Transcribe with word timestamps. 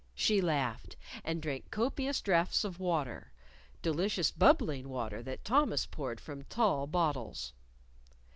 She 0.15 0.41
laughed, 0.41 0.95
and 1.23 1.39
drank 1.43 1.69
copious 1.69 2.21
draughts 2.21 2.63
of 2.63 2.79
water 2.79 3.31
delicious 3.83 4.31
bubbling 4.31 4.89
water 4.89 5.21
that 5.21 5.45
Thomas 5.45 5.85
poured 5.85 6.19
from 6.19 6.45
tall 6.45 6.87
bottles. 6.87 7.53